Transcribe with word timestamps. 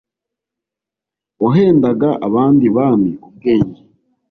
wahendaga 1.43 2.09
abandi 2.27 2.65
bami 2.75 3.11
ubwenge, 3.27 3.81